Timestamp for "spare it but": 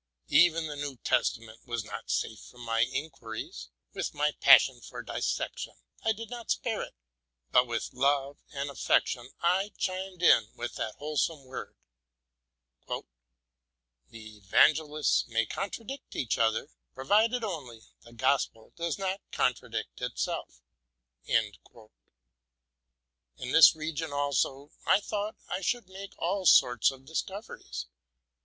6.49-7.67